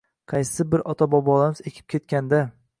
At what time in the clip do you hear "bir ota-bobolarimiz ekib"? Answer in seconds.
0.71-1.89